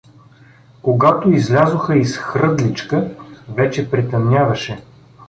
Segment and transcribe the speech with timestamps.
[0.81, 3.11] Когато излязоха из Хръдличка,
[3.49, 4.81] вече притъмняваше.